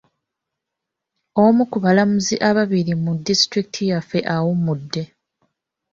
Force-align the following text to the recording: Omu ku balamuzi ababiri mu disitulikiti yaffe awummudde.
Omu 1.43 1.63
ku 1.71 1.77
balamuzi 1.83 2.35
ababiri 2.49 2.93
mu 3.03 3.11
disitulikiti 3.25 3.81
yaffe 3.91 4.19
awummudde. 4.35 5.03